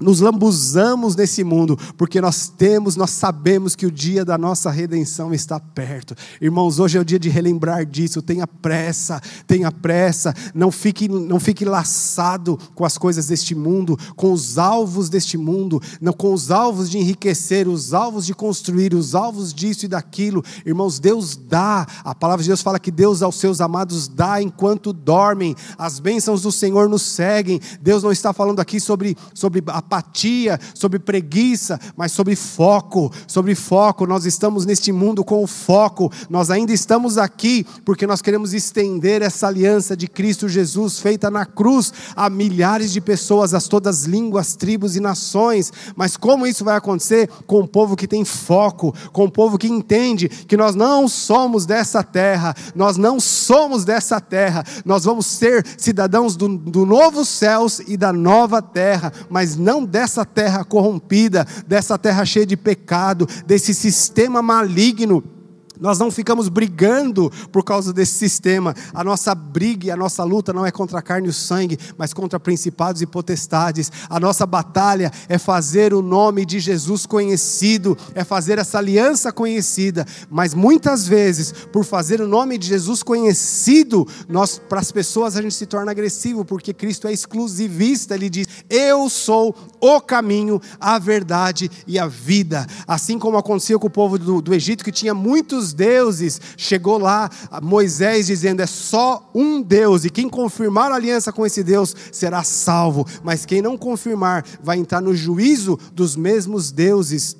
[0.00, 5.32] nos lambuzamos nesse mundo, porque nós temos, nós sabemos que o dia da nossa redenção
[5.34, 6.14] está perto.
[6.40, 8.22] Irmãos, hoje é o dia de relembrar disso.
[8.22, 10.34] Tenha pressa, tenha pressa.
[10.54, 15.80] Não fique, não fique laçado com as coisas deste mundo, com os alvos deste mundo,
[16.00, 20.42] não com os alvos de enriquecer, os alvos de construir, os alvos disso e daquilo.
[20.64, 21.86] Irmãos, Deus dá.
[22.04, 25.54] A palavra de Deus fala que Deus aos seus amados dá enquanto dormem.
[25.76, 27.60] As bênçãos do Senhor nos seguem.
[27.80, 33.56] Deus não está falando aqui sobre sobre a apatia, sobre preguiça, mas sobre foco, sobre
[33.56, 34.06] foco.
[34.06, 36.12] Nós estamos neste mundo com foco.
[36.28, 41.44] Nós ainda estamos aqui porque nós queremos estender essa aliança de Cristo Jesus feita na
[41.44, 45.72] cruz a milhares de pessoas, a todas as línguas, tribos e nações.
[45.96, 49.66] Mas como isso vai acontecer com o povo que tem foco, com o povo que
[49.66, 55.66] entende que nós não somos dessa terra, nós não somos dessa terra, nós vamos ser
[55.76, 61.46] cidadãos do, do novo céus e da nova terra, mas não não dessa terra corrompida,
[61.66, 65.39] dessa terra cheia de pecado, desse sistema maligno
[65.80, 68.74] nós não ficamos brigando por causa desse sistema.
[68.92, 71.78] A nossa briga e a nossa luta não é contra a carne e o sangue,
[71.96, 73.90] mas contra principados e potestades.
[74.08, 80.06] A nossa batalha é fazer o nome de Jesus conhecido, é fazer essa aliança conhecida.
[80.28, 85.42] Mas muitas vezes, por fazer o nome de Jesus conhecido, nós para as pessoas a
[85.42, 88.14] gente se torna agressivo, porque Cristo é exclusivista.
[88.14, 92.66] Ele diz: "Eu sou o caminho, a verdade e a vida".
[92.86, 96.40] Assim como aconteceu com o povo do, do Egito que tinha muitos deuses.
[96.56, 97.30] Chegou lá
[97.62, 102.42] Moisés dizendo: é só um Deus, e quem confirmar a aliança com esse Deus será
[102.42, 107.36] salvo, mas quem não confirmar vai entrar no juízo dos mesmos deuses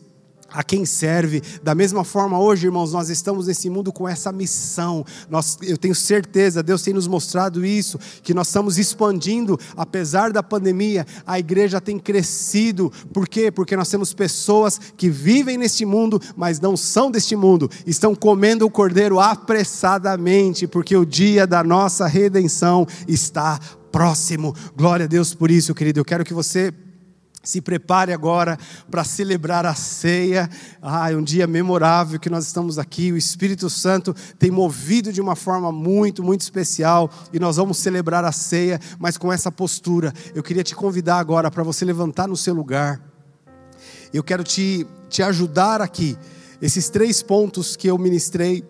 [0.52, 1.42] a quem serve.
[1.62, 5.04] Da mesma forma, hoje, irmãos, nós estamos nesse mundo com essa missão.
[5.28, 10.42] Nós, eu tenho certeza, Deus tem nos mostrado isso, que nós estamos expandindo, apesar da
[10.42, 12.92] pandemia, a igreja tem crescido.
[13.12, 13.50] Por quê?
[13.50, 18.66] Porque nós temos pessoas que vivem neste mundo, mas não são deste mundo, estão comendo
[18.66, 23.58] o cordeiro apressadamente, porque o dia da nossa redenção está
[23.90, 24.54] próximo.
[24.76, 26.00] Glória a Deus por isso, querido.
[26.00, 26.72] Eu quero que você
[27.42, 28.58] se prepare agora
[28.90, 30.48] para celebrar a ceia.
[30.82, 33.12] Ah, é um dia memorável que nós estamos aqui.
[33.12, 38.24] O Espírito Santo tem movido de uma forma muito, muito especial e nós vamos celebrar
[38.24, 40.12] a ceia, mas com essa postura.
[40.34, 43.00] Eu queria te convidar agora para você levantar no seu lugar.
[44.12, 46.18] Eu quero te, te ajudar aqui.
[46.60, 48.62] Esses três pontos que eu ministrei,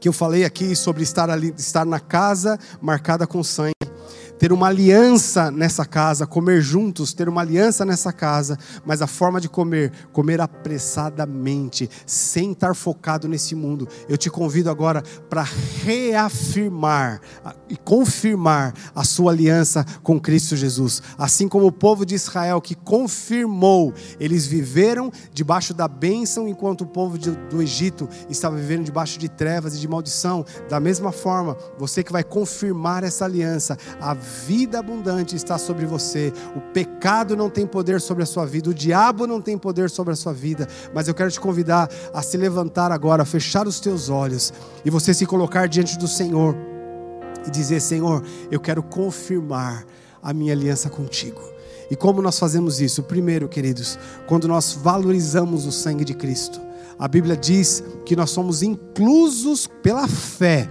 [0.00, 3.74] que eu falei aqui sobre estar ali, estar na casa marcada com sangue
[4.44, 9.40] ter uma aliança nessa casa, comer juntos, ter uma aliança nessa casa, mas a forma
[9.40, 13.88] de comer, comer apressadamente, sem estar focado nesse mundo.
[14.06, 15.42] Eu te convido agora para
[15.82, 17.22] reafirmar
[17.70, 22.74] e confirmar a sua aliança com Cristo Jesus, assim como o povo de Israel que
[22.74, 29.26] confirmou, eles viveram debaixo da bênção enquanto o povo do Egito estava vivendo debaixo de
[29.26, 30.44] trevas e de maldição.
[30.68, 36.32] Da mesma forma, você que vai confirmar essa aliança, a vida abundante está sobre você.
[36.56, 40.12] O pecado não tem poder sobre a sua vida, o diabo não tem poder sobre
[40.12, 40.66] a sua vida.
[40.92, 44.52] Mas eu quero te convidar a se levantar agora, a fechar os teus olhos
[44.84, 46.56] e você se colocar diante do Senhor
[47.46, 49.86] e dizer: Senhor, eu quero confirmar
[50.22, 51.40] a minha aliança contigo.
[51.90, 53.02] E como nós fazemos isso?
[53.02, 56.60] Primeiro, queridos, quando nós valorizamos o sangue de Cristo.
[56.98, 60.68] A Bíblia diz que nós somos inclusos pela fé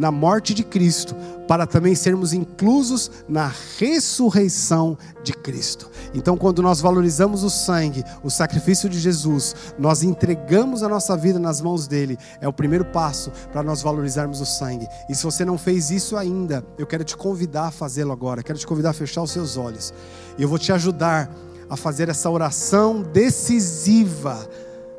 [0.00, 1.14] na morte de Cristo,
[1.46, 5.90] para também sermos inclusos na ressurreição de Cristo.
[6.14, 11.38] Então, quando nós valorizamos o sangue, o sacrifício de Jesus, nós entregamos a nossa vida
[11.38, 12.16] nas mãos dele.
[12.40, 14.88] É o primeiro passo para nós valorizarmos o sangue.
[15.06, 18.42] E se você não fez isso ainda, eu quero te convidar a fazê-lo agora.
[18.42, 19.92] Quero te convidar a fechar os seus olhos.
[20.38, 21.30] E eu vou te ajudar
[21.68, 24.48] a fazer essa oração decisiva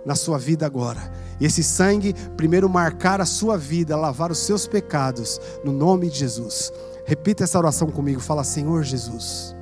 [0.05, 1.11] na sua vida agora.
[1.39, 6.19] E esse sangue primeiro marcar a sua vida, lavar os seus pecados, no nome de
[6.19, 6.71] Jesus.
[7.05, 8.19] Repita essa oração comigo.
[8.19, 9.55] Fala, Senhor Jesus.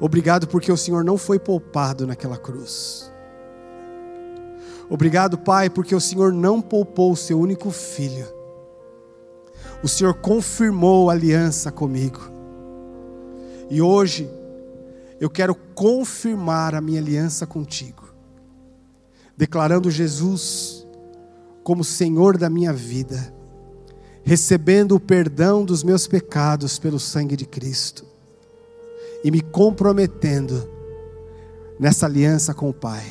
[0.00, 3.12] Obrigado porque o Senhor não foi poupado naquela cruz.
[4.88, 8.26] Obrigado, Pai, porque o Senhor não poupou o seu único filho.
[9.82, 12.20] O Senhor confirmou a aliança comigo.
[13.68, 14.30] E hoje
[15.20, 18.07] eu quero confirmar a minha aliança contigo
[19.38, 20.84] declarando Jesus
[21.62, 23.32] como Senhor da minha vida,
[24.24, 28.04] recebendo o perdão dos meus pecados pelo sangue de Cristo
[29.22, 30.68] e me comprometendo
[31.78, 33.06] nessa aliança com o Pai,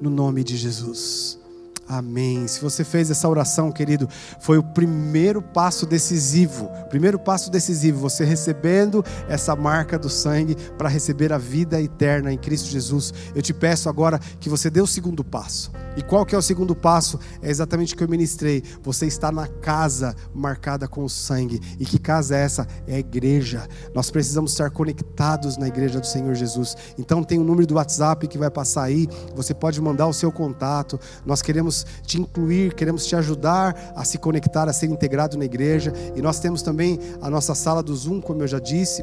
[0.00, 1.38] no nome de Jesus.
[1.86, 2.48] Amém.
[2.48, 4.08] Se você fez essa oração, querido,
[4.40, 6.70] foi o primeiro passo decisivo.
[6.88, 12.38] Primeiro passo decisivo, você recebendo essa marca do sangue para receber a vida eterna em
[12.38, 13.12] Cristo Jesus.
[13.34, 15.70] Eu te peço agora que você dê o segundo passo.
[15.96, 17.20] E qual que é o segundo passo?
[17.42, 18.62] É exatamente o que eu ministrei.
[18.82, 21.60] Você está na casa marcada com o sangue.
[21.78, 22.66] E que casa é essa?
[22.86, 23.68] É a igreja.
[23.94, 26.76] Nós precisamos estar conectados na igreja do Senhor Jesus.
[26.98, 29.06] Então tem o número do WhatsApp que vai passar aí.
[29.36, 30.98] Você pode mandar o seu contato.
[31.24, 31.73] Nós queremos
[32.06, 35.92] te incluir, queremos te ajudar a se conectar, a ser integrado na igreja.
[36.14, 39.02] E nós temos também a nossa sala do Zoom, como eu já disse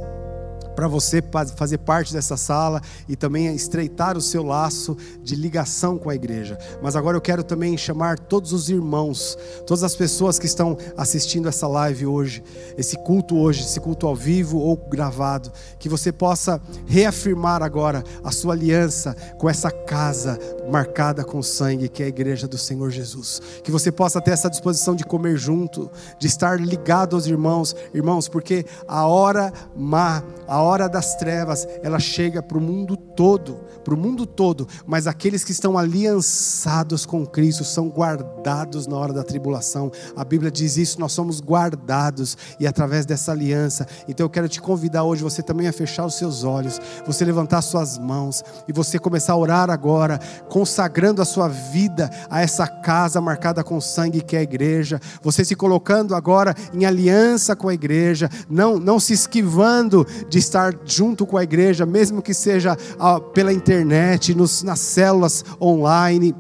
[0.76, 1.24] para você
[1.56, 6.58] fazer parte dessa sala e também estreitar o seu laço de ligação com a igreja.
[6.82, 11.48] Mas agora eu quero também chamar todos os irmãos, todas as pessoas que estão assistindo
[11.48, 12.44] essa live hoje,
[12.78, 18.32] esse culto hoje, esse culto ao vivo ou gravado, que você possa reafirmar agora a
[18.32, 23.42] sua aliança com essa casa marcada com sangue, que é a igreja do Senhor Jesus.
[23.64, 28.28] Que você possa ter essa disposição de comer junto, de estar ligado aos irmãos, irmãos,
[28.28, 33.56] porque a hora má, a a hora das trevas, ela chega para o mundo todo,
[33.84, 39.12] para o mundo todo, mas aqueles que estão aliançados com Cristo são guardados na hora
[39.12, 39.92] da tribulação.
[40.16, 43.88] A Bíblia diz isso, nós somos guardados e através dessa aliança.
[44.08, 47.64] Então eu quero te convidar hoje você também a fechar os seus olhos, você levantar
[47.64, 53.20] suas mãos e você começar a orar agora, consagrando a sua vida a essa casa
[53.20, 55.00] marcada com sangue que é a igreja.
[55.24, 60.78] Você se colocando agora em aliança com a igreja, não não se esquivando de estar
[60.86, 66.36] junto com a igreja, mesmo que seja ah, pela internet, nos, nas células online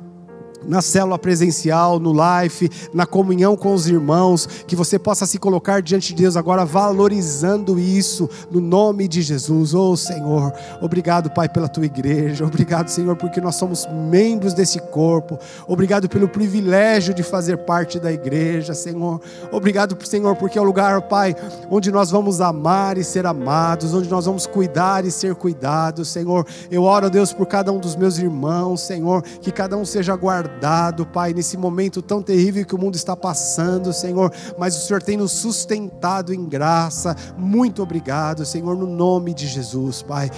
[0.67, 5.81] na célula presencial, no live, na comunhão com os irmãos, que você possa se colocar
[5.81, 9.73] diante de Deus agora, valorizando isso, no nome de Jesus.
[9.73, 15.37] Oh Senhor, obrigado, Pai, pela tua igreja, obrigado, Senhor, porque nós somos membros desse corpo,
[15.67, 21.01] obrigado pelo privilégio de fazer parte da igreja, Senhor, obrigado, Senhor, porque é o lugar,
[21.03, 21.35] Pai,
[21.69, 26.45] onde nós vamos amar e ser amados, onde nós vamos cuidar e ser cuidados, Senhor.
[26.69, 30.50] Eu oro, Deus, por cada um dos meus irmãos, Senhor, que cada um seja guardado
[30.51, 35.01] guardado, Pai, nesse momento tão terrível que o mundo está passando, Senhor, mas o Senhor
[35.01, 37.15] tem nos sustentado em graça.
[37.37, 40.29] Muito obrigado, Senhor, no nome de Jesus, Pai.